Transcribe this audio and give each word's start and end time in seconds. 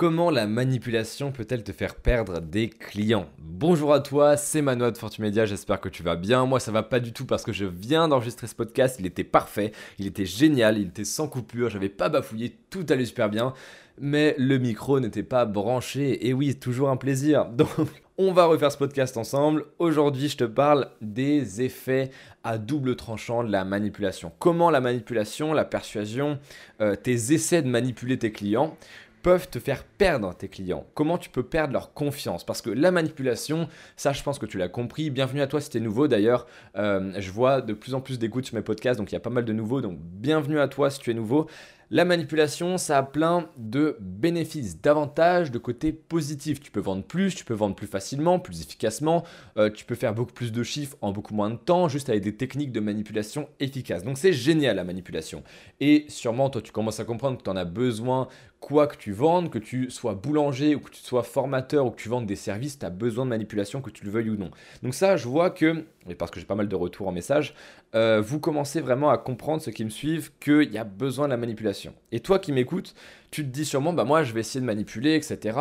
Comment 0.00 0.30
la 0.30 0.46
manipulation 0.46 1.30
peut-elle 1.30 1.62
te 1.62 1.72
faire 1.72 1.94
perdre 1.94 2.40
des 2.40 2.70
clients? 2.70 3.28
Bonjour 3.38 3.92
à 3.92 4.00
toi, 4.00 4.38
c'est 4.38 4.62
Manoa 4.62 4.92
de 4.92 4.96
Fortumedia, 4.96 5.44
j'espère 5.44 5.78
que 5.78 5.90
tu 5.90 6.02
vas 6.02 6.16
bien. 6.16 6.46
Moi 6.46 6.58
ça 6.58 6.72
va 6.72 6.82
pas 6.82 7.00
du 7.00 7.12
tout 7.12 7.26
parce 7.26 7.42
que 7.42 7.52
je 7.52 7.66
viens 7.66 8.08
d'enregistrer 8.08 8.46
ce 8.46 8.54
podcast, 8.54 8.96
il 8.98 9.04
était 9.04 9.24
parfait, 9.24 9.72
il 9.98 10.06
était 10.06 10.24
génial, 10.24 10.78
il 10.78 10.86
était 10.86 11.04
sans 11.04 11.28
coupure, 11.28 11.68
j'avais 11.68 11.90
pas 11.90 12.08
bafouillé, 12.08 12.56
tout 12.70 12.86
allait 12.88 13.04
super 13.04 13.28
bien, 13.28 13.52
mais 14.00 14.34
le 14.38 14.56
micro 14.56 15.00
n'était 15.00 15.22
pas 15.22 15.44
branché. 15.44 16.26
Et 16.26 16.32
oui, 16.32 16.54
toujours 16.54 16.88
un 16.88 16.96
plaisir. 16.96 17.44
Donc 17.50 17.68
on 18.16 18.32
va 18.32 18.46
refaire 18.46 18.72
ce 18.72 18.78
podcast 18.78 19.18
ensemble. 19.18 19.66
Aujourd'hui, 19.78 20.30
je 20.30 20.38
te 20.38 20.44
parle 20.44 20.88
des 21.02 21.60
effets 21.60 22.08
à 22.42 22.56
double 22.56 22.96
tranchant 22.96 23.44
de 23.44 23.52
la 23.52 23.66
manipulation. 23.66 24.32
Comment 24.38 24.70
la 24.70 24.80
manipulation, 24.80 25.52
la 25.52 25.66
persuasion, 25.66 26.38
euh, 26.80 26.96
tes 26.96 27.34
essais 27.34 27.60
de 27.60 27.68
manipuler 27.68 28.18
tes 28.18 28.32
clients 28.32 28.78
peuvent 29.22 29.48
te 29.48 29.58
faire 29.58 29.84
perdre 29.84 30.34
tes 30.34 30.48
clients 30.48 30.86
Comment 30.94 31.18
tu 31.18 31.30
peux 31.30 31.42
perdre 31.42 31.72
leur 31.72 31.92
confiance? 31.94 32.44
Parce 32.44 32.62
que 32.62 32.70
la 32.70 32.90
manipulation, 32.90 33.68
ça 33.96 34.12
je 34.12 34.22
pense 34.22 34.38
que 34.38 34.46
tu 34.46 34.58
l'as 34.58 34.68
compris. 34.68 35.10
Bienvenue 35.10 35.40
à 35.40 35.46
toi 35.46 35.60
si 35.60 35.70
tu 35.70 35.78
es 35.78 35.80
nouveau 35.80 36.08
d'ailleurs. 36.08 36.46
Euh, 36.76 37.12
je 37.18 37.30
vois 37.30 37.60
de 37.60 37.72
plus 37.72 37.94
en 37.94 38.00
plus 38.00 38.18
d'écoutes 38.18 38.46
sur 38.46 38.54
mes 38.54 38.62
podcasts, 38.62 38.98
donc 38.98 39.10
il 39.10 39.14
y 39.14 39.16
a 39.16 39.20
pas 39.20 39.30
mal 39.30 39.44
de 39.44 39.52
nouveaux. 39.52 39.80
Donc 39.80 39.98
bienvenue 39.98 40.60
à 40.60 40.68
toi 40.68 40.90
si 40.90 40.98
tu 41.00 41.10
es 41.10 41.14
nouveau. 41.14 41.48
La 41.92 42.04
manipulation, 42.04 42.78
ça 42.78 42.98
a 42.98 43.02
plein 43.02 43.48
de 43.56 43.96
bénéfices, 43.98 44.80
d'avantages, 44.80 45.50
de 45.50 45.58
côtés 45.58 45.92
positifs. 45.92 46.60
Tu 46.60 46.70
peux 46.70 46.78
vendre 46.78 47.02
plus, 47.02 47.34
tu 47.34 47.44
peux 47.44 47.52
vendre 47.52 47.74
plus 47.74 47.88
facilement, 47.88 48.38
plus 48.38 48.60
efficacement, 48.60 49.24
euh, 49.56 49.70
tu 49.70 49.84
peux 49.84 49.96
faire 49.96 50.14
beaucoup 50.14 50.32
plus 50.32 50.52
de 50.52 50.62
chiffres 50.62 50.96
en 51.00 51.10
beaucoup 51.10 51.34
moins 51.34 51.50
de 51.50 51.56
temps, 51.56 51.88
juste 51.88 52.08
avec 52.08 52.22
des 52.22 52.36
techniques 52.36 52.70
de 52.70 52.78
manipulation 52.78 53.48
efficaces. 53.58 54.04
Donc 54.04 54.18
c'est 54.18 54.32
génial 54.32 54.76
la 54.76 54.84
manipulation. 54.84 55.42
Et 55.80 56.04
sûrement, 56.06 56.48
toi, 56.48 56.62
tu 56.62 56.70
commences 56.70 57.00
à 57.00 57.04
comprendre 57.04 57.38
que 57.38 57.42
tu 57.42 57.50
en 57.50 57.56
as 57.56 57.64
besoin, 57.64 58.28
quoi 58.60 58.86
que 58.86 58.96
tu 58.96 59.10
vendes, 59.10 59.50
que 59.50 59.58
tu 59.58 59.90
sois 59.90 60.14
boulanger 60.14 60.74
ou 60.76 60.80
que 60.80 60.90
tu 60.90 61.00
sois 61.00 61.22
formateur 61.22 61.86
ou 61.86 61.90
que 61.90 62.00
tu 62.00 62.08
vendes 62.08 62.26
des 62.26 62.36
services, 62.36 62.78
tu 62.78 62.86
as 62.86 62.90
besoin 62.90 63.24
de 63.24 63.30
manipulation, 63.30 63.80
que 63.80 63.90
tu 63.90 64.04
le 64.04 64.10
veuilles 64.10 64.30
ou 64.30 64.36
non. 64.36 64.50
Donc 64.82 64.94
ça, 64.94 65.16
je 65.16 65.26
vois 65.26 65.50
que, 65.50 65.84
et 66.08 66.14
parce 66.14 66.30
que 66.30 66.38
j'ai 66.38 66.46
pas 66.46 66.54
mal 66.54 66.68
de 66.68 66.76
retours 66.76 67.08
en 67.08 67.12
message, 67.12 67.54
euh, 67.94 68.20
vous 68.20 68.38
commencez 68.38 68.80
vraiment 68.80 69.10
à 69.10 69.18
comprendre, 69.18 69.62
ceux 69.62 69.72
qui 69.72 69.84
me 69.84 69.90
suivent, 69.90 70.30
qu'il 70.38 70.70
y 70.72 70.78
a 70.78 70.84
besoin 70.84 71.26
de 71.26 71.30
la 71.30 71.36
manipulation. 71.36 71.79
Et 72.12 72.20
toi 72.20 72.38
qui 72.38 72.52
m'écoutes, 72.52 72.94
tu 73.30 73.44
te 73.44 73.48
dis 73.48 73.64
sûrement, 73.64 73.92
bah 73.92 74.04
moi 74.04 74.22
je 74.24 74.32
vais 74.32 74.40
essayer 74.40 74.60
de 74.60 74.66
manipuler, 74.66 75.14
etc. 75.14 75.58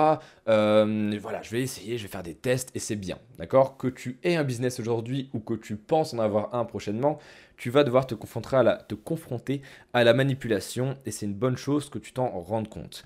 Euh, 0.48 1.17
voilà, 1.22 1.42
je 1.42 1.52
vais 1.52 1.61
essayer, 1.61 1.98
je 1.98 2.03
vais 2.03 2.09
faire 2.09 2.23
des 2.23 2.36
tests 2.36 2.72
et 2.76 2.80
c'est 2.80 2.95
bien, 2.95 3.17
d'accord? 3.38 3.78
Que 3.78 3.88
tu 3.88 4.20
aies 4.23 4.36
un 4.36 4.44
business 4.44 4.80
aujourd'hui 4.80 5.30
ou 5.34 5.39
que 5.39 5.53
tu 5.53 5.76
penses 5.76 6.14
en 6.14 6.20
avoir 6.20 6.53
un 6.56 6.66
prochainement, 6.66 7.20
tu 7.58 7.70
vas 7.70 7.84
devoir 7.84 8.08
te 8.08 8.16
confronter 8.16 8.56
à 8.56 8.64
la, 8.64 8.78
te 8.78 8.95
confronter 8.95 9.61
à 9.94 10.03
la 10.03 10.14
manipulation 10.14 10.98
et 11.06 11.11
c'est 11.11 11.26
une 11.26 11.34
bonne 11.34 11.58
chose 11.58 11.89
que 11.89 12.00
tu 12.00 12.14
t'en 12.14 12.30
rendes 12.30 12.70
compte. 12.70 13.04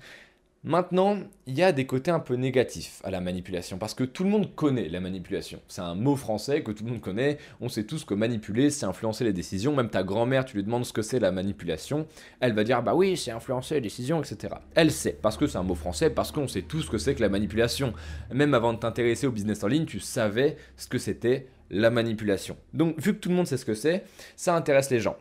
Maintenant, 0.66 1.18
il 1.46 1.58
y 1.58 1.62
a 1.62 1.72
des 1.72 1.84
côtés 1.84 2.10
un 2.10 2.20
peu 2.20 2.36
négatifs 2.36 3.02
à 3.04 3.10
la 3.10 3.20
manipulation, 3.20 3.76
parce 3.76 3.92
que 3.92 4.02
tout 4.02 4.24
le 4.24 4.30
monde 4.30 4.54
connaît 4.54 4.88
la 4.88 4.98
manipulation. 4.98 5.60
C'est 5.68 5.82
un 5.82 5.94
mot 5.94 6.16
français 6.16 6.62
que 6.62 6.72
tout 6.72 6.84
le 6.84 6.90
monde 6.90 7.02
connaît, 7.02 7.36
on 7.60 7.68
sait 7.68 7.84
tous 7.84 8.06
que 8.06 8.14
manipuler, 8.14 8.70
c'est 8.70 8.86
influencer 8.86 9.24
les 9.24 9.34
décisions, 9.34 9.76
même 9.76 9.90
ta 9.90 10.02
grand-mère, 10.02 10.46
tu 10.46 10.56
lui 10.56 10.64
demandes 10.64 10.86
ce 10.86 10.94
que 10.94 11.02
c'est 11.02 11.18
la 11.18 11.32
manipulation, 11.32 12.06
elle 12.40 12.54
va 12.54 12.64
dire 12.64 12.82
bah 12.82 12.94
oui, 12.94 13.14
c'est 13.18 13.30
influencer 13.30 13.74
les 13.74 13.82
décisions, 13.82 14.22
etc. 14.22 14.54
Elle 14.74 14.90
sait, 14.90 15.18
parce 15.20 15.36
que 15.36 15.46
c'est 15.46 15.58
un 15.58 15.62
mot 15.62 15.74
français, 15.74 16.08
parce 16.08 16.32
qu'on 16.32 16.48
sait 16.48 16.62
tous 16.62 16.80
ce 16.80 16.90
que 16.90 16.96
c'est 16.96 17.14
que 17.14 17.20
la 17.20 17.28
manipulation. 17.28 17.92
Même 18.32 18.54
avant 18.54 18.72
de 18.72 18.78
t'intéresser 18.78 19.26
au 19.26 19.32
business 19.32 19.62
en 19.64 19.68
ligne, 19.68 19.84
tu 19.84 20.00
savais 20.00 20.56
ce 20.78 20.88
que 20.88 20.96
c'était 20.96 21.46
la 21.70 21.90
manipulation. 21.90 22.56
Donc 22.72 22.98
vu 22.98 23.12
que 23.12 23.18
tout 23.18 23.28
le 23.28 23.34
monde 23.34 23.46
sait 23.46 23.58
ce 23.58 23.66
que 23.66 23.74
c'est, 23.74 24.04
ça 24.34 24.56
intéresse 24.56 24.88
les 24.88 25.00
gens. 25.00 25.18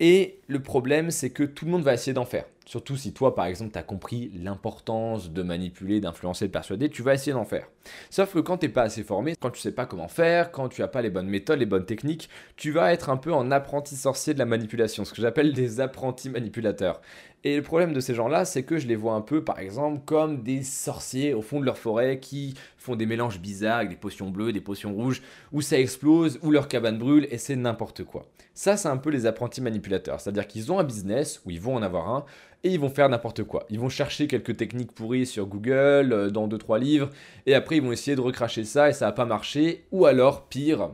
Et 0.00 0.38
le 0.46 0.60
problème, 0.60 1.10
c'est 1.10 1.30
que 1.30 1.42
tout 1.42 1.64
le 1.64 1.72
monde 1.72 1.82
va 1.82 1.94
essayer 1.94 2.12
d'en 2.12 2.24
faire. 2.24 2.44
Surtout 2.68 2.98
si 2.98 3.14
toi, 3.14 3.34
par 3.34 3.46
exemple, 3.46 3.72
tu 3.72 3.78
as 3.78 3.82
compris 3.82 4.30
l'importance 4.34 5.30
de 5.30 5.42
manipuler, 5.42 6.00
d'influencer, 6.00 6.48
de 6.48 6.52
persuader, 6.52 6.90
tu 6.90 7.00
vas 7.00 7.14
essayer 7.14 7.32
d'en 7.32 7.46
faire. 7.46 7.66
Sauf 8.10 8.34
que 8.34 8.40
quand 8.40 8.58
tu 8.58 8.66
n'es 8.66 8.72
pas 8.72 8.82
assez 8.82 9.02
formé, 9.02 9.36
quand 9.40 9.48
tu 9.48 9.58
sais 9.58 9.72
pas 9.72 9.86
comment 9.86 10.06
faire, 10.06 10.50
quand 10.50 10.68
tu 10.68 10.82
n'as 10.82 10.88
pas 10.88 11.00
les 11.00 11.08
bonnes 11.08 11.30
méthodes, 11.30 11.60
les 11.60 11.64
bonnes 11.64 11.86
techniques, 11.86 12.28
tu 12.56 12.70
vas 12.70 12.92
être 12.92 13.08
un 13.08 13.16
peu 13.16 13.32
en 13.32 13.50
apprenti 13.50 13.96
sorcier 13.96 14.34
de 14.34 14.38
la 14.38 14.44
manipulation, 14.44 15.06
ce 15.06 15.14
que 15.14 15.22
j'appelle 15.22 15.54
des 15.54 15.80
apprentis 15.80 16.28
manipulateurs. 16.28 17.00
Et 17.44 17.56
le 17.56 17.62
problème 17.62 17.94
de 17.94 18.00
ces 18.00 18.14
gens-là, 18.14 18.44
c'est 18.44 18.64
que 18.64 18.78
je 18.78 18.86
les 18.86 18.96
vois 18.96 19.14
un 19.14 19.20
peu, 19.22 19.44
par 19.44 19.60
exemple, 19.60 20.02
comme 20.04 20.42
des 20.42 20.62
sorciers 20.62 21.32
au 21.32 21.40
fond 21.40 21.60
de 21.60 21.64
leur 21.64 21.78
forêt 21.78 22.18
qui 22.18 22.54
font 22.76 22.96
des 22.96 23.06
mélanges 23.06 23.40
bizarres 23.40 23.78
avec 23.78 23.90
des 23.90 23.96
potions 23.96 24.28
bleues, 24.28 24.52
des 24.52 24.60
potions 24.60 24.92
rouges, 24.92 25.22
où 25.52 25.62
ça 25.62 25.78
explose, 25.78 26.40
où 26.42 26.50
leur 26.50 26.68
cabane 26.68 26.98
brûle, 26.98 27.28
et 27.30 27.38
c'est 27.38 27.56
n'importe 27.56 28.02
quoi. 28.02 28.26
Ça, 28.54 28.76
c'est 28.76 28.88
un 28.88 28.96
peu 28.96 29.10
les 29.10 29.24
apprentis 29.24 29.60
manipulateurs. 29.60 30.20
C'est-à-dire 30.20 30.48
qu'ils 30.48 30.72
ont 30.72 30.80
un 30.80 30.84
business, 30.84 31.40
ou 31.46 31.50
ils 31.52 31.60
vont 31.60 31.76
en 31.76 31.82
avoir 31.82 32.08
un, 32.08 32.24
et 32.64 32.70
ils 32.70 32.80
vont 32.80 32.90
faire 32.90 33.08
n'importe 33.08 33.44
quoi. 33.44 33.66
Ils 33.70 33.78
vont 33.78 33.88
chercher 33.88 34.26
quelques 34.26 34.56
techniques 34.56 34.92
pourries 34.92 35.26
sur 35.26 35.46
Google, 35.46 36.12
euh, 36.12 36.30
dans 36.30 36.48
2-3 36.48 36.78
livres, 36.78 37.10
et 37.46 37.54
après 37.54 37.76
ils 37.76 37.82
vont 37.82 37.92
essayer 37.92 38.16
de 38.16 38.20
recracher 38.20 38.64
ça 38.64 38.88
et 38.88 38.92
ça 38.92 39.06
va 39.06 39.12
pas 39.12 39.24
marcher, 39.24 39.86
ou 39.92 40.06
alors, 40.06 40.48
pire, 40.48 40.90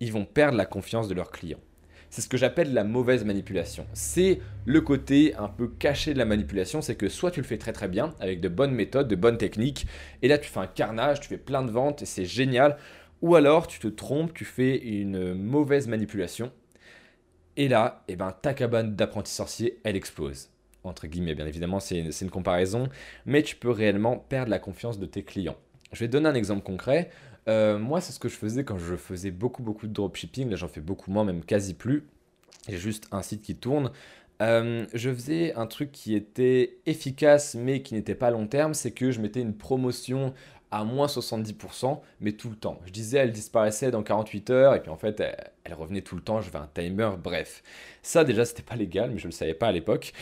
ils 0.00 0.12
vont 0.12 0.24
perdre 0.24 0.56
la 0.56 0.66
confiance 0.66 1.08
de 1.08 1.14
leurs 1.14 1.30
clients. 1.30 1.60
C'est 2.10 2.22
ce 2.22 2.28
que 2.28 2.38
j'appelle 2.38 2.72
la 2.72 2.84
mauvaise 2.84 3.24
manipulation. 3.24 3.86
C'est 3.92 4.40
le 4.64 4.80
côté 4.80 5.34
un 5.36 5.48
peu 5.48 5.68
caché 5.68 6.14
de 6.14 6.18
la 6.18 6.24
manipulation, 6.24 6.80
c'est 6.80 6.94
que 6.94 7.08
soit 7.08 7.30
tu 7.30 7.40
le 7.40 7.46
fais 7.46 7.58
très 7.58 7.72
très 7.72 7.88
bien, 7.88 8.14
avec 8.18 8.40
de 8.40 8.48
bonnes 8.48 8.72
méthodes, 8.72 9.08
de 9.08 9.16
bonnes 9.16 9.38
techniques, 9.38 9.86
et 10.22 10.28
là 10.28 10.38
tu 10.38 10.48
fais 10.48 10.60
un 10.60 10.66
carnage, 10.66 11.20
tu 11.20 11.28
fais 11.28 11.38
plein 11.38 11.62
de 11.62 11.70
ventes, 11.70 12.02
et 12.02 12.06
c'est 12.06 12.24
génial, 12.24 12.78
ou 13.20 13.34
alors 13.34 13.66
tu 13.66 13.78
te 13.78 13.88
trompes, 13.88 14.32
tu 14.32 14.44
fais 14.44 14.76
une 14.78 15.34
mauvaise 15.34 15.88
manipulation, 15.88 16.52
et 17.56 17.66
là, 17.66 18.04
eh 18.06 18.14
ben, 18.14 18.30
ta 18.30 18.54
cabane 18.54 18.94
d'apprenti 18.94 19.32
sorcier, 19.32 19.80
elle 19.82 19.96
explose 19.96 20.48
entre 20.84 21.06
guillemets, 21.06 21.34
bien 21.34 21.46
évidemment, 21.46 21.80
c'est 21.80 21.98
une, 21.98 22.30
comparaison, 22.30 22.88
mais 23.26 23.42
tu 23.42 23.56
peux 23.56 23.70
réellement 23.70 24.16
perdre 24.16 24.50
la 24.50 24.58
confiance 24.58 24.98
de 24.98 25.06
tes 25.06 25.22
clients. 25.22 25.56
Je 25.92 26.00
vais 26.00 26.06
te 26.06 26.12
donner 26.12 26.28
un 26.28 26.34
exemple 26.34 26.62
concret. 26.62 27.10
Euh, 27.48 27.78
moi, 27.78 28.00
c'est 28.00 28.12
ce 28.12 28.18
que 28.18 28.28
je 28.28 28.36
faisais 28.36 28.64
quand 28.64 28.78
je 28.78 28.96
faisais 28.96 29.30
beaucoup, 29.30 29.62
beaucoup 29.62 29.86
de 29.86 29.92
dropshipping. 29.92 30.50
Là, 30.50 30.56
j'en 30.56 30.68
fais 30.68 30.80
beaucoup 30.80 31.10
moins, 31.10 31.24
même 31.24 31.44
quasi 31.44 31.74
plus. 31.74 32.06
J'ai 32.68 32.76
juste 32.76 33.08
un 33.10 33.22
site 33.22 33.42
qui 33.42 33.56
tourne. 33.56 33.90
Euh, 34.40 34.86
je 34.94 35.12
faisais 35.12 35.54
un 35.54 35.66
truc 35.66 35.90
qui 35.90 36.14
était 36.14 36.78
efficace, 36.86 37.54
mais 37.54 37.82
qui 37.82 37.94
n'était 37.94 38.14
pas 38.14 38.28
à 38.28 38.30
long 38.30 38.46
terme. 38.46 38.74
C'est 38.74 38.90
que 38.90 39.10
je 39.10 39.20
mettais 39.20 39.40
une 39.40 39.54
promotion 39.54 40.34
à 40.70 40.84
moins 40.84 41.06
70%, 41.06 42.00
mais 42.20 42.32
tout 42.32 42.50
le 42.50 42.56
temps. 42.56 42.78
Je 42.84 42.92
disais, 42.92 43.18
elle 43.18 43.32
disparaissait 43.32 43.90
dans 43.90 44.02
48 44.02 44.50
heures, 44.50 44.74
et 44.74 44.82
puis 44.82 44.90
en 44.90 44.98
fait, 44.98 45.18
elle, 45.20 45.50
elle 45.64 45.74
revenait 45.74 46.02
tout 46.02 46.14
le 46.14 46.20
temps. 46.20 46.42
Je 46.42 46.50
fais 46.50 46.58
un 46.58 46.68
timer, 46.72 47.10
bref. 47.22 47.62
Ça, 48.02 48.24
déjà, 48.24 48.44
c'était 48.44 48.62
pas 48.62 48.76
légal, 48.76 49.10
mais 49.10 49.18
je 49.18 49.26
ne 49.26 49.32
le 49.32 49.36
savais 49.36 49.54
pas 49.54 49.68
à 49.68 49.72
l'époque. 49.72 50.12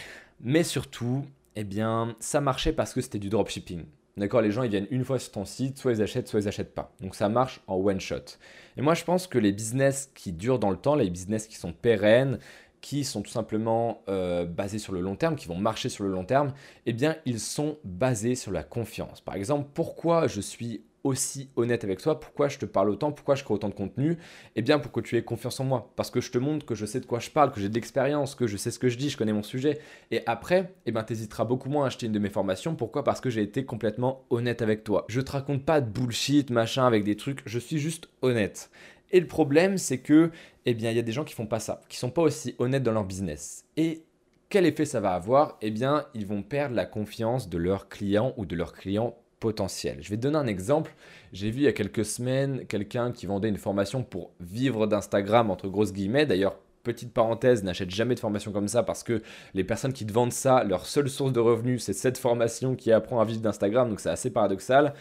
Mais 0.40 0.62
surtout, 0.62 1.24
eh 1.54 1.64
bien, 1.64 2.16
ça 2.20 2.40
marchait 2.40 2.72
parce 2.72 2.92
que 2.92 3.00
c'était 3.00 3.18
du 3.18 3.28
dropshipping. 3.28 3.84
D'accord, 4.18 4.40
les 4.40 4.50
gens 4.50 4.62
ils 4.62 4.70
viennent 4.70 4.86
une 4.90 5.04
fois 5.04 5.18
sur 5.18 5.32
ton 5.32 5.44
site, 5.44 5.76
soit 5.76 5.92
ils 5.92 6.00
achètent, 6.00 6.26
soit 6.26 6.40
ils 6.40 6.48
achètent 6.48 6.74
pas. 6.74 6.94
Donc 7.02 7.14
ça 7.14 7.28
marche 7.28 7.60
en 7.66 7.74
one 7.76 8.00
shot. 8.00 8.38
Et 8.78 8.80
moi 8.80 8.94
je 8.94 9.04
pense 9.04 9.26
que 9.26 9.36
les 9.36 9.52
business 9.52 10.10
qui 10.14 10.32
durent 10.32 10.58
dans 10.58 10.70
le 10.70 10.78
temps, 10.78 10.94
les 10.94 11.10
business 11.10 11.46
qui 11.46 11.56
sont 11.56 11.74
pérennes, 11.74 12.38
qui 12.86 13.02
sont 13.02 13.20
tout 13.20 13.32
simplement 13.32 14.04
euh, 14.08 14.44
basés 14.44 14.78
sur 14.78 14.92
le 14.92 15.00
long 15.00 15.16
terme, 15.16 15.34
qui 15.34 15.48
vont 15.48 15.58
marcher 15.58 15.88
sur 15.88 16.04
le 16.04 16.10
long 16.10 16.24
terme, 16.24 16.52
eh 16.86 16.92
bien 16.92 17.16
ils 17.26 17.40
sont 17.40 17.78
basés 17.82 18.36
sur 18.36 18.52
la 18.52 18.62
confiance. 18.62 19.20
Par 19.20 19.34
exemple, 19.34 19.70
pourquoi 19.74 20.28
je 20.28 20.40
suis 20.40 20.84
aussi 21.02 21.50
honnête 21.56 21.82
avec 21.82 22.00
toi? 22.00 22.20
Pourquoi 22.20 22.46
je 22.46 22.58
te 22.58 22.64
parle 22.64 22.90
autant? 22.90 23.10
Pourquoi 23.10 23.34
je 23.34 23.42
crée 23.42 23.54
autant 23.54 23.70
de 23.70 23.74
contenu? 23.74 24.18
Eh 24.54 24.62
bien, 24.62 24.78
pour 24.78 24.92
que 24.92 25.00
tu 25.00 25.16
aies 25.16 25.24
confiance 25.24 25.58
en 25.58 25.64
moi. 25.64 25.92
Parce 25.96 26.12
que 26.12 26.20
je 26.20 26.30
te 26.30 26.38
montre 26.38 26.64
que 26.64 26.76
je 26.76 26.86
sais 26.86 27.00
de 27.00 27.06
quoi 27.06 27.18
je 27.18 27.30
parle, 27.30 27.50
que 27.50 27.60
j'ai 27.60 27.68
de 27.68 27.74
l'expérience, 27.74 28.36
que 28.36 28.46
je 28.46 28.56
sais 28.56 28.70
ce 28.70 28.78
que 28.78 28.88
je 28.88 28.96
dis, 28.96 29.10
je 29.10 29.16
connais 29.16 29.32
mon 29.32 29.42
sujet. 29.42 29.80
Et 30.12 30.22
après, 30.26 30.72
eh 30.86 30.92
bien, 30.92 31.02
t'hésiteras 31.02 31.44
beaucoup 31.44 31.68
moins 31.68 31.84
à 31.84 31.86
acheter 31.88 32.06
une 32.06 32.12
de 32.12 32.20
mes 32.20 32.30
formations. 32.30 32.76
Pourquoi? 32.76 33.02
Parce 33.02 33.20
que 33.20 33.30
j'ai 33.30 33.42
été 33.42 33.64
complètement 33.64 34.24
honnête 34.30 34.62
avec 34.62 34.84
toi. 34.84 35.06
Je 35.08 35.20
te 35.20 35.32
raconte 35.32 35.64
pas 35.64 35.80
de 35.80 35.90
bullshit, 35.90 36.50
machin, 36.50 36.86
avec 36.86 37.02
des 37.02 37.16
trucs. 37.16 37.42
Je 37.46 37.58
suis 37.58 37.78
juste 37.78 38.08
honnête. 38.22 38.70
Et 39.12 39.20
le 39.20 39.26
problème, 39.26 39.78
c'est 39.78 39.98
que, 39.98 40.30
eh 40.64 40.74
bien, 40.74 40.90
il 40.90 40.96
y 40.96 41.00
a 41.00 41.02
des 41.02 41.12
gens 41.12 41.24
qui 41.24 41.34
font 41.34 41.46
pas 41.46 41.60
ça, 41.60 41.80
qui 41.88 41.96
sont 41.96 42.10
pas 42.10 42.22
aussi 42.22 42.54
honnêtes 42.58 42.82
dans 42.82 42.92
leur 42.92 43.04
business. 43.04 43.64
Et 43.76 44.02
quel 44.48 44.66
effet 44.66 44.84
ça 44.84 45.00
va 45.00 45.12
avoir? 45.12 45.58
Eh 45.62 45.70
bien, 45.70 46.06
ils 46.14 46.26
vont 46.26 46.42
perdre 46.42 46.74
la 46.74 46.86
confiance 46.86 47.48
de 47.48 47.58
leurs 47.58 47.88
clients 47.88 48.34
ou 48.36 48.46
de 48.46 48.56
leurs 48.56 48.72
clients 48.72 49.16
potentiel. 49.40 49.98
Je 50.00 50.10
vais 50.10 50.16
te 50.16 50.22
donner 50.22 50.38
un 50.38 50.46
exemple. 50.46 50.94
J'ai 51.32 51.50
vu 51.50 51.58
il 51.58 51.64
y 51.64 51.68
a 51.68 51.72
quelques 51.72 52.04
semaines 52.04 52.64
quelqu'un 52.66 53.12
qui 53.12 53.26
vendait 53.26 53.48
une 53.48 53.58
formation 53.58 54.02
pour 54.02 54.30
vivre 54.40 54.86
d'Instagram, 54.86 55.50
entre 55.50 55.68
grosses 55.68 55.92
guillemets. 55.92 56.26
D'ailleurs, 56.26 56.58
petite 56.82 57.12
parenthèse, 57.12 57.64
n'achète 57.64 57.90
jamais 57.90 58.14
de 58.14 58.20
formation 58.20 58.52
comme 58.52 58.68
ça 58.68 58.82
parce 58.82 59.02
que 59.02 59.22
les 59.54 59.64
personnes 59.64 59.92
qui 59.92 60.06
te 60.06 60.12
vendent 60.12 60.32
ça, 60.32 60.64
leur 60.64 60.86
seule 60.86 61.10
source 61.10 61.32
de 61.32 61.40
revenus, 61.40 61.82
c'est 61.82 61.92
cette 61.92 62.16
formation 62.16 62.76
qui 62.76 62.92
apprend 62.92 63.20
à 63.20 63.24
vivre 63.24 63.40
d'Instagram. 63.40 63.90
Donc 63.90 64.00
c'est 64.00 64.10
assez 64.10 64.30
paradoxal. 64.30 64.94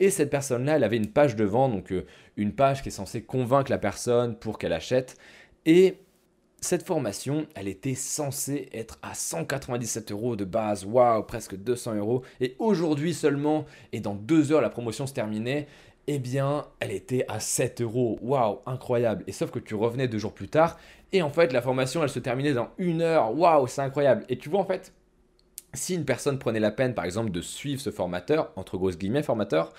Et 0.00 0.10
cette 0.10 0.30
personne-là, 0.30 0.76
elle 0.76 0.84
avait 0.84 0.96
une 0.96 1.12
page 1.12 1.36
de 1.36 1.44
vente, 1.44 1.72
donc 1.72 1.92
euh, 1.92 2.06
une 2.36 2.52
page 2.52 2.82
qui 2.82 2.88
est 2.88 2.92
censée 2.92 3.22
convaincre 3.22 3.70
la 3.70 3.78
personne 3.78 4.34
pour 4.34 4.58
qu'elle 4.58 4.72
achète. 4.72 5.16
Et 5.66 5.98
cette 6.62 6.86
formation, 6.86 7.46
elle 7.54 7.68
était 7.68 7.94
censée 7.94 8.70
être 8.72 8.98
à 9.02 9.14
197 9.14 10.10
euros 10.10 10.36
de 10.36 10.44
base, 10.44 10.86
waouh, 10.86 11.22
presque 11.22 11.54
200 11.54 11.96
euros. 11.96 12.22
Et 12.40 12.56
aujourd'hui 12.58 13.12
seulement, 13.12 13.66
et 13.92 14.00
dans 14.00 14.14
deux 14.14 14.52
heures 14.52 14.62
la 14.62 14.70
promotion 14.70 15.06
se 15.06 15.12
terminait, 15.12 15.68
eh 16.06 16.18
bien, 16.18 16.66
elle 16.80 16.92
était 16.92 17.24
à 17.28 17.38
7 17.38 17.82
euros. 17.82 18.18
Waouh, 18.22 18.60
incroyable. 18.66 19.22
Et 19.26 19.32
sauf 19.32 19.50
que 19.50 19.58
tu 19.58 19.74
revenais 19.74 20.08
deux 20.08 20.18
jours 20.18 20.32
plus 20.32 20.48
tard, 20.48 20.78
et 21.12 21.22
en 21.22 21.30
fait, 21.30 21.52
la 21.52 21.60
formation, 21.60 22.02
elle 22.02 22.08
se 22.08 22.18
terminait 22.20 22.54
dans 22.54 22.70
une 22.78 23.02
heure. 23.02 23.36
Waouh, 23.36 23.66
c'est 23.66 23.82
incroyable. 23.82 24.24
Et 24.28 24.38
tu 24.38 24.48
vois, 24.48 24.60
en 24.60 24.64
fait, 24.64 24.92
si 25.74 25.94
une 25.94 26.04
personne 26.04 26.38
prenait 26.38 26.60
la 26.60 26.70
peine, 26.70 26.94
par 26.94 27.04
exemple, 27.04 27.30
de 27.30 27.40
suivre 27.40 27.80
ce 27.80 27.90
formateur, 27.90 28.52
entre 28.56 28.76
grosses 28.76 28.98
guillemets, 28.98 29.22
formateur, 29.22 29.72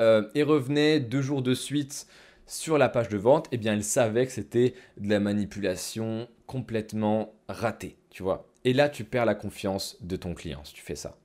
euh, 0.00 0.28
et 0.34 0.42
revenait 0.42 1.00
deux 1.00 1.22
jours 1.22 1.42
de 1.42 1.54
suite 1.54 2.06
sur 2.46 2.78
la 2.78 2.88
page 2.88 3.08
de 3.08 3.16
vente, 3.16 3.48
eh 3.52 3.56
bien, 3.56 3.72
elle 3.72 3.84
savait 3.84 4.26
que 4.26 4.32
c'était 4.32 4.74
de 4.98 5.08
la 5.08 5.20
manipulation 5.20 6.28
complètement 6.46 7.34
ratée, 7.48 7.96
tu 8.10 8.22
vois. 8.22 8.48
Et 8.64 8.72
là, 8.72 8.88
tu 8.88 9.04
perds 9.04 9.26
la 9.26 9.34
confiance 9.34 9.96
de 10.00 10.16
ton 10.16 10.34
client 10.34 10.60
si 10.64 10.74
tu 10.74 10.82
fais 10.82 10.96
ça. 10.96 11.16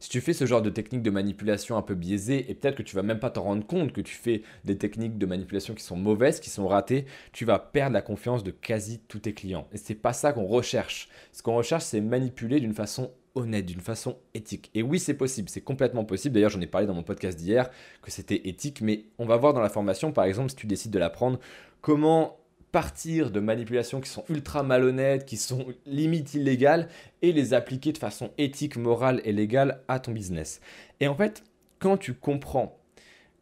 Si 0.00 0.08
tu 0.08 0.22
fais 0.22 0.32
ce 0.32 0.46
genre 0.46 0.62
de 0.62 0.70
technique 0.70 1.02
de 1.02 1.10
manipulation 1.10 1.76
un 1.76 1.82
peu 1.82 1.94
biaisée, 1.94 2.50
et 2.50 2.54
peut-être 2.54 2.76
que 2.76 2.82
tu 2.82 2.96
vas 2.96 3.02
même 3.02 3.20
pas 3.20 3.28
t'en 3.28 3.42
rendre 3.42 3.66
compte 3.66 3.92
que 3.92 4.00
tu 4.00 4.14
fais 4.14 4.42
des 4.64 4.78
techniques 4.78 5.18
de 5.18 5.26
manipulation 5.26 5.74
qui 5.74 5.84
sont 5.84 5.96
mauvaises, 5.96 6.40
qui 6.40 6.48
sont 6.48 6.66
ratées, 6.66 7.04
tu 7.32 7.44
vas 7.44 7.58
perdre 7.58 7.92
la 7.92 8.00
confiance 8.00 8.42
de 8.42 8.50
quasi 8.50 9.00
tous 9.08 9.20
tes 9.20 9.34
clients. 9.34 9.68
Et 9.72 9.76
c'est 9.76 9.94
pas 9.94 10.14
ça 10.14 10.32
qu'on 10.32 10.46
recherche. 10.46 11.10
Ce 11.32 11.42
qu'on 11.42 11.54
recherche, 11.54 11.84
c'est 11.84 12.00
manipuler 12.00 12.60
d'une 12.60 12.72
façon 12.72 13.12
honnête, 13.34 13.66
d'une 13.66 13.80
façon 13.80 14.16
éthique. 14.32 14.70
Et 14.74 14.82
oui, 14.82 14.98
c'est 14.98 15.14
possible, 15.14 15.50
c'est 15.50 15.60
complètement 15.60 16.04
possible. 16.04 16.34
D'ailleurs, 16.34 16.50
j'en 16.50 16.60
ai 16.62 16.66
parlé 16.66 16.86
dans 16.86 16.94
mon 16.94 17.02
podcast 17.02 17.38
d'hier 17.38 17.70
que 18.02 18.10
c'était 18.10 18.48
éthique, 18.48 18.80
mais 18.80 19.04
on 19.18 19.26
va 19.26 19.36
voir 19.36 19.52
dans 19.52 19.60
la 19.60 19.68
formation, 19.68 20.12
par 20.12 20.24
exemple, 20.24 20.50
si 20.50 20.56
tu 20.56 20.66
décides 20.66 20.92
de 20.92 20.98
l'apprendre, 20.98 21.38
comment 21.82 22.39
partir 22.72 23.30
de 23.30 23.40
manipulations 23.40 24.00
qui 24.00 24.08
sont 24.10 24.24
ultra 24.28 24.62
malhonnêtes, 24.62 25.26
qui 25.26 25.36
sont 25.36 25.66
limite 25.86 26.34
illégales, 26.34 26.88
et 27.22 27.32
les 27.32 27.54
appliquer 27.54 27.92
de 27.92 27.98
façon 27.98 28.30
éthique, 28.38 28.76
morale 28.76 29.20
et 29.24 29.32
légale 29.32 29.82
à 29.88 29.98
ton 30.00 30.12
business. 30.12 30.60
Et 31.00 31.08
en 31.08 31.14
fait, 31.14 31.44
quand 31.78 31.96
tu 31.96 32.14
comprends 32.14 32.78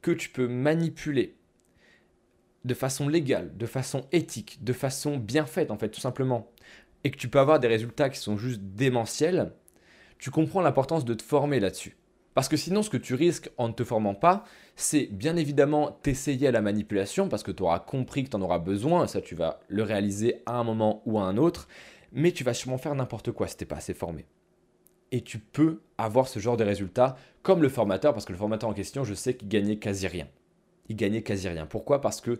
que 0.00 0.10
tu 0.10 0.30
peux 0.30 0.48
manipuler 0.48 1.34
de 2.64 2.74
façon 2.74 3.08
légale, 3.08 3.56
de 3.56 3.66
façon 3.66 4.06
éthique, 4.12 4.62
de 4.62 4.72
façon 4.72 5.16
bien 5.16 5.46
faite, 5.46 5.70
en 5.70 5.78
fait, 5.78 5.88
tout 5.88 6.00
simplement, 6.00 6.50
et 7.04 7.10
que 7.10 7.16
tu 7.16 7.28
peux 7.28 7.38
avoir 7.38 7.60
des 7.60 7.68
résultats 7.68 8.10
qui 8.10 8.18
sont 8.18 8.36
juste 8.36 8.60
démentiels, 8.60 9.52
tu 10.18 10.30
comprends 10.30 10.60
l'importance 10.60 11.04
de 11.04 11.14
te 11.14 11.22
former 11.22 11.60
là-dessus. 11.60 11.96
Parce 12.38 12.48
que 12.48 12.56
sinon, 12.56 12.84
ce 12.84 12.88
que 12.88 12.96
tu 12.96 13.14
risques 13.14 13.50
en 13.58 13.66
ne 13.66 13.72
te 13.72 13.82
formant 13.82 14.14
pas, 14.14 14.44
c'est 14.76 15.06
bien 15.06 15.34
évidemment 15.34 15.98
t'essayer 16.04 16.46
à 16.46 16.52
la 16.52 16.60
manipulation 16.60 17.28
parce 17.28 17.42
que 17.42 17.50
tu 17.50 17.64
auras 17.64 17.80
compris 17.80 18.22
que 18.22 18.30
tu 18.30 18.36
en 18.36 18.42
auras 18.42 18.60
besoin, 18.60 19.08
ça 19.08 19.20
tu 19.20 19.34
vas 19.34 19.58
le 19.66 19.82
réaliser 19.82 20.40
à 20.46 20.52
un 20.52 20.62
moment 20.62 21.02
ou 21.04 21.18
à 21.18 21.24
un 21.24 21.36
autre, 21.36 21.66
mais 22.12 22.30
tu 22.30 22.44
vas 22.44 22.54
sûrement 22.54 22.78
faire 22.78 22.94
n'importe 22.94 23.32
quoi 23.32 23.48
si 23.48 23.56
tu 23.56 23.64
n'es 23.64 23.66
pas 23.66 23.78
assez 23.78 23.92
formé. 23.92 24.24
Et 25.10 25.22
tu 25.22 25.40
peux 25.40 25.80
avoir 25.98 26.28
ce 26.28 26.38
genre 26.38 26.56
de 26.56 26.62
résultats 26.62 27.16
comme 27.42 27.60
le 27.60 27.68
formateur, 27.68 28.12
parce 28.12 28.24
que 28.24 28.30
le 28.30 28.38
formateur 28.38 28.70
en 28.70 28.72
question, 28.72 29.02
je 29.02 29.14
sais 29.14 29.34
qu'il 29.34 29.48
gagnait 29.48 29.78
quasi 29.78 30.06
rien. 30.06 30.28
Il 30.88 30.94
gagnait 30.94 31.22
quasi 31.22 31.48
rien. 31.48 31.66
Pourquoi? 31.66 32.00
Parce 32.00 32.20
que 32.20 32.38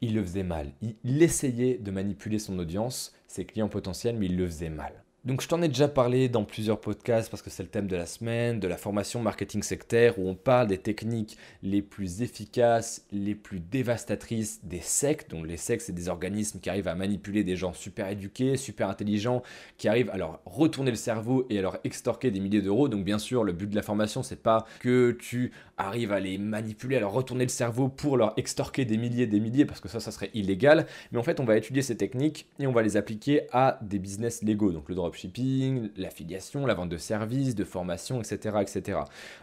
il 0.00 0.14
le 0.14 0.22
faisait 0.22 0.44
mal. 0.44 0.70
Il 1.02 1.20
essayait 1.20 1.78
de 1.78 1.90
manipuler 1.90 2.38
son 2.38 2.60
audience, 2.60 3.12
ses 3.26 3.44
clients 3.44 3.68
potentiels, 3.68 4.14
mais 4.16 4.26
il 4.26 4.36
le 4.36 4.46
faisait 4.46 4.70
mal. 4.70 5.02
Donc 5.24 5.40
je 5.40 5.46
t'en 5.46 5.62
ai 5.62 5.68
déjà 5.68 5.86
parlé 5.86 6.28
dans 6.28 6.42
plusieurs 6.42 6.80
podcasts 6.80 7.30
parce 7.30 7.42
que 7.42 7.50
c'est 7.50 7.62
le 7.62 7.68
thème 7.68 7.86
de 7.86 7.94
la 7.94 8.06
semaine, 8.06 8.58
de 8.58 8.66
la 8.66 8.76
formation 8.76 9.22
marketing 9.22 9.62
sectaire 9.62 10.18
où 10.18 10.28
on 10.28 10.34
parle 10.34 10.66
des 10.66 10.78
techniques 10.78 11.38
les 11.62 11.80
plus 11.80 12.22
efficaces, 12.22 13.06
les 13.12 13.36
plus 13.36 13.60
dévastatrices 13.60 14.64
des 14.64 14.80
sectes. 14.80 15.30
Donc 15.30 15.46
les 15.46 15.56
sectes, 15.56 15.86
c'est 15.86 15.92
des 15.92 16.08
organismes 16.08 16.58
qui 16.58 16.68
arrivent 16.68 16.88
à 16.88 16.96
manipuler 16.96 17.44
des 17.44 17.54
gens 17.54 17.72
super 17.72 18.08
éduqués, 18.08 18.56
super 18.56 18.88
intelligents, 18.88 19.44
qui 19.78 19.86
arrivent 19.86 20.10
à 20.10 20.16
leur 20.16 20.40
retourner 20.44 20.90
le 20.90 20.96
cerveau 20.96 21.46
et 21.50 21.60
à 21.60 21.62
leur 21.62 21.78
extorquer 21.84 22.32
des 22.32 22.40
milliers 22.40 22.60
d'euros. 22.60 22.88
Donc 22.88 23.04
bien 23.04 23.20
sûr, 23.20 23.44
le 23.44 23.52
but 23.52 23.70
de 23.70 23.76
la 23.76 23.82
formation, 23.82 24.24
c'est 24.24 24.42
pas 24.42 24.66
que 24.80 25.12
tu 25.12 25.52
arrives 25.76 26.10
à 26.10 26.18
les 26.18 26.36
manipuler, 26.36 26.96
à 26.96 27.00
leur 27.00 27.12
retourner 27.12 27.44
le 27.44 27.50
cerveau 27.50 27.88
pour 27.88 28.16
leur 28.16 28.34
extorquer 28.36 28.84
des 28.84 28.96
milliers, 28.96 29.28
des 29.28 29.38
milliers, 29.38 29.66
parce 29.66 29.78
que 29.78 29.88
ça, 29.88 30.00
ça 30.00 30.10
serait 30.10 30.30
illégal. 30.34 30.86
Mais 31.12 31.18
en 31.18 31.22
fait, 31.22 31.38
on 31.38 31.44
va 31.44 31.56
étudier 31.56 31.82
ces 31.82 31.96
techniques 31.96 32.48
et 32.58 32.66
on 32.66 32.72
va 32.72 32.82
les 32.82 32.96
appliquer 32.96 33.42
à 33.52 33.78
des 33.82 34.00
business 34.00 34.42
légaux. 34.42 34.72
Donc 34.72 34.88
le 34.88 34.96
droit 34.96 35.11
dropshipping, 35.12 35.90
l'affiliation, 35.96 36.66
la 36.66 36.74
vente 36.74 36.88
de 36.88 36.96
services, 36.96 37.54
de 37.54 37.64
formation, 37.64 38.20
etc. 38.20 38.56
etc. 38.60 39.00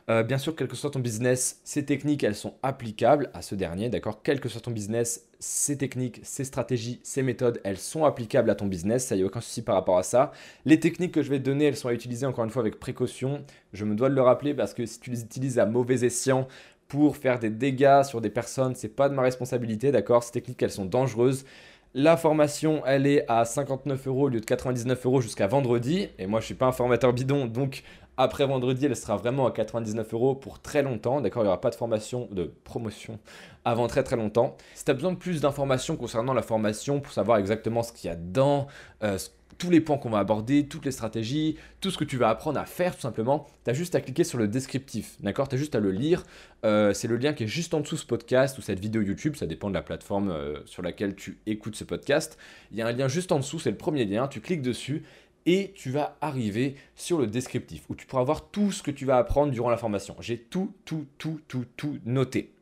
Euh, 0.10 0.24
bien 0.24 0.38
sûr, 0.38 0.56
quel 0.56 0.68
que 0.68 0.75
soit 0.75 0.89
ton 0.89 1.00
business, 1.00 1.62
ces 1.63 1.86
techniques, 1.86 2.24
elles 2.24 2.36
sont 2.36 2.56
applicables 2.63 3.30
à 3.33 3.42
ce 3.42 3.56
dernier, 3.56 3.89
d'accord? 3.89 4.21
Quel 4.24 4.39
que 4.39 4.50
soit 4.50 4.62
ton 4.62 4.71
business, 4.71 5.27
ces 5.39 5.77
techniques, 5.77 6.19
ces 6.24 6.44
stratégies, 6.44 7.00
ces 7.04 7.21
méthodes, 7.21 7.62
elles 7.63 7.77
sont 7.77 8.04
applicables 8.04 8.50
à 8.50 8.56
ton 8.56 8.66
business, 8.66 9.06
ça 9.06 9.16
y 9.16 9.21
a 9.21 9.25
aucun 9.25 9.42
souci 9.42 9.62
par 9.62 9.75
rapport 9.75 9.98
à 9.98 10.04
ça. 10.04 10.31
Les 10.66 10.80
techniques 10.80 11.13
que 11.13 11.21
je 11.21 11.30
vais 11.30 11.39
te 11.39 11.45
donner, 11.45 11.66
elles 11.66 11.77
sont 11.77 11.89
à 11.89 11.94
utiliser 11.94 12.25
encore 12.25 12.44
une 12.44 12.50
fois 12.50 12.62
avec 12.62 12.80
précaution. 12.80 13.44
Je 13.74 13.86
me 13.86 13.95
dois 13.95 14.10
de 14.10 14.15
le 14.15 14.22
rappeler 14.22 14.54
parce 14.54 14.74
que 14.74 14.86
si 14.86 15.00
tu 15.00 15.12
les 15.12 15.22
utilises 15.22 15.60
à 15.60 15.65
mauvais 15.65 16.04
escient, 16.04 16.48
pour 16.88 17.18
faire 17.18 17.38
des 17.38 17.51
dégâts 17.51 18.01
sur 18.01 18.19
des 18.19 18.31
personnes, 18.31 18.74
c'est 18.74 18.89
pas 18.89 19.10
de 19.10 19.13
ma 19.13 19.22
responsabilité, 19.22 19.92
d'accord? 19.92 20.24
Ces 20.24 20.31
techniques, 20.31 20.63
elles 20.63 20.72
sont 20.72 20.86
dangereuses. 20.86 21.45
La 21.95 22.18
formation, 22.18 22.83
elle 22.86 23.07
est 23.07 23.25
à 23.27 23.45
59 23.45 24.07
euros 24.07 24.25
au 24.25 24.30
lieu 24.30 24.39
de 24.39 24.45
99 24.45 25.06
euros 25.07 25.21
jusqu'à 25.21 25.47
vendredi. 25.47 26.09
Et 26.19 26.27
moi, 26.27 26.39
je 26.39 26.45
suis 26.45 26.53
pas 26.53 26.68
un 26.68 26.71
formateur 26.71 27.13
bidon, 27.13 27.47
donc 27.47 27.83
après 28.15 28.45
vendredi, 28.45 28.86
elle 28.86 28.95
sera 28.95 29.18
vraiment 29.18 29.47
à 29.47 29.51
99 29.51 30.13
euros 30.13 30.36
pour 30.36 30.59
très 30.59 30.83
longtemps. 30.83 31.19
D'accord, 31.19 31.41
il 31.41 31.45
n'y 31.45 31.47
aura 31.47 31.62
pas 31.62 31.71
de 31.71 31.75
formation, 31.75 32.27
de 32.31 32.53
promotion 32.63 33.18
avant 33.65 33.88
très 33.88 34.03
très 34.03 34.18
longtemps. 34.18 34.56
Si 34.75 34.86
tu 34.86 34.91
as 34.91 34.94
besoin 34.94 35.13
de 35.13 35.18
plus 35.18 35.41
d'informations 35.41 35.95
concernant 35.95 36.33
la 36.33 36.44
formation 36.44 37.00
pour 37.00 37.12
savoir 37.12 37.39
exactement 37.39 37.81
ce 37.81 37.91
qu'il 37.91 38.09
y 38.09 38.13
a 38.13 38.15
dedans, 38.15 38.68
euh, 39.03 39.18
tous 39.59 39.69
les 39.69 39.81
points 39.81 39.97
qu'on 39.97 40.09
va 40.09 40.17
aborder, 40.17 40.65
toutes 40.67 40.85
les 40.85 40.91
stratégies, 40.91 41.57
tout 41.81 41.91
ce 41.91 41.97
que 41.97 42.06
tu 42.06 42.17
vas 42.17 42.29
apprendre 42.29 42.59
à 42.59 42.65
faire 42.65 42.95
tout 42.95 43.01
simplement, 43.01 43.45
tu 43.63 43.69
as 43.69 43.73
juste 43.73 43.94
à 43.94 44.01
cliquer 44.01 44.23
sur 44.23 44.39
le 44.39 44.47
descriptif, 44.47 45.17
d'accord? 45.19 45.47
Tu 45.47 45.56
as 45.56 45.57
juste 45.59 45.75
à 45.75 45.79
le 45.79 45.91
lire. 45.91 46.23
Euh, 46.65 46.94
c'est 46.94 47.07
le 47.07 47.17
lien 47.17 47.33
qui 47.33 47.44
est 47.44 47.47
juste 47.47 47.73
en 47.73 47.81
dessous 47.81 47.95
de 47.95 48.00
ce 48.00 48.06
podcast 48.06 48.57
ou 48.57 48.61
cette 48.61 48.79
vidéo 48.79 49.01
YouTube, 49.01 49.35
ça 49.35 49.45
dépend 49.45 49.69
de 49.69 49.75
la 49.75 49.83
plateforme 49.83 50.31
euh, 50.31 50.65
sur 50.65 50.81
laquelle 50.81 51.15
tu 51.15 51.38
écoutes 51.45 51.75
ce 51.75 51.83
podcast. 51.83 52.39
Il 52.71 52.77
y 52.77 52.81
a 52.81 52.88
un 52.88 52.91
lien 52.91 53.07
juste 53.07 53.31
en 53.31 53.38
dessous, 53.38 53.59
c'est 53.59 53.71
le 53.71 53.77
premier 53.77 54.06
lien, 54.06 54.27
tu 54.27 54.41
cliques 54.41 54.63
dessus 54.63 55.03
et 55.45 55.71
tu 55.75 55.91
vas 55.91 56.17
arriver 56.21 56.75
sur 56.95 57.19
le 57.19 57.27
descriptif 57.27 57.83
où 57.89 57.95
tu 57.95 58.05
pourras 58.05 58.23
voir 58.23 58.50
tout 58.50 58.71
ce 58.71 58.81
que 58.81 58.91
tu 58.91 59.05
vas 59.05 59.17
apprendre 59.17 59.51
durant 59.51 59.69
la 59.69 59.77
formation. 59.77 60.15
J'ai 60.19 60.38
tout, 60.38 60.73
tout, 60.85 61.05
tout, 61.17 61.39
tout, 61.47 61.65
tout 61.75 62.00
noté. 62.05 62.53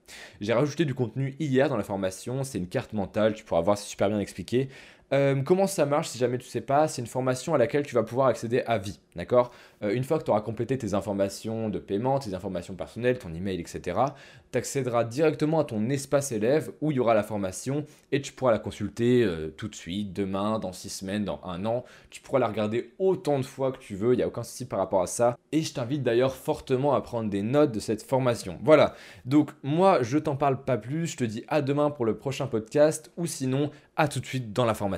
J'ai 0.42 0.54
rajouté 0.54 0.86
du 0.86 0.94
contenu 0.94 1.36
hier 1.40 1.70
dans 1.70 1.78
la 1.78 1.84
formation, 1.84 2.44
c'est 2.44 2.58
une 2.58 2.68
carte 2.68 2.94
mentale, 2.94 3.34
tu 3.34 3.44
pourras 3.44 3.62
voir, 3.62 3.78
c'est 3.78 3.90
super 3.90 4.10
bien 4.10 4.20
expliqué. 4.20 4.70
Euh, 5.14 5.42
comment 5.42 5.68
ça 5.68 5.86
marche 5.86 6.10
si 6.10 6.18
jamais 6.18 6.38
tu 6.38 6.48
ne 6.48 6.50
sais 6.50 6.62
pas? 6.62 6.88
C'est 6.90 7.02
une 7.02 7.08
formation 7.08 7.54
à 7.54 7.58
laquelle 7.58 7.86
tu 7.86 7.96
vas 7.96 8.04
pouvoir 8.04 8.28
accéder 8.28 8.64
à 8.68 8.78
vie, 8.78 9.00
d'accord? 9.16 9.52
Euh, 9.82 9.94
Une 9.94 10.04
fois 10.04 10.20
que 10.20 10.24
tu 10.26 10.32
auras 10.32 10.42
complété 10.42 10.78
tes 10.78 10.94
informations 10.94 11.70
de 11.70 11.80
paiement, 11.80 12.20
tes 12.20 12.34
informations 12.34 12.76
personnelles, 12.76 13.18
ton 13.18 13.34
email, 13.34 13.58
etc., 13.60 14.00
tu 14.52 14.58
accéderas 14.58 15.06
directement 15.06 15.60
à 15.60 15.64
ton 15.64 15.90
espace 15.90 16.34
élève 16.34 16.72
où 16.82 16.92
il 16.92 16.98
y 16.98 17.00
aura 17.00 17.14
la 17.14 17.24
formation 17.24 17.86
et 18.12 18.22
tu 18.22 18.34
pourras 18.34 18.52
la 18.52 18.60
consulter 18.60 19.24
euh, 19.24 19.50
tout 19.56 19.70
de 19.70 19.76
suite, 19.76 20.12
demain, 20.12 20.60
dans 20.60 20.74
six 20.74 20.90
semaines, 20.90 21.24
dans 21.24 21.40
un 21.46 21.66
an. 21.66 21.86
Tu 22.10 22.20
pourras 22.22 22.40
la 22.40 22.48
regarder 22.48 22.94
autant 23.00 23.40
de 23.40 23.46
fois 23.46 23.72
que 23.72 23.78
tu 23.78 23.96
veux, 23.96 24.14
il 24.14 24.18
n'y 24.18 24.24
a 24.24 24.28
aucun 24.28 24.44
souci 24.44 24.66
par 24.66 24.80
rapport 24.80 25.02
à 25.02 25.08
ça. 25.08 25.38
Et 25.54 25.62
je 25.62 25.74
t'invite 25.74 26.04
d'ailleurs 26.04 26.36
fortement 26.36 26.94
à 26.94 27.02
prendre 27.02 27.30
des 27.30 27.44
notes 27.44 27.72
de 27.72 27.80
cette 27.80 28.04
formation. 28.04 28.60
Voilà, 28.62 28.94
donc 29.24 29.52
moi 29.64 30.04
je 30.04 30.18
t'en 30.18 30.36
parle 30.36 30.66
pas 30.66 30.78
plus, 30.78 31.08
je 31.08 31.18
te 31.18 31.24
dis 31.24 31.46
à 31.48 31.62
demain 31.62 31.92
pour 31.92 32.06
le 32.06 32.18
prochain 32.18 32.48
podcast 32.48 33.12
ou 33.16 33.26
sinon 33.26 33.72
à 33.96 34.08
tout 34.08 34.20
de 34.20 34.26
suite 34.26 34.54
dans 34.54 34.66
la 34.66 34.74
formation. 34.74 34.97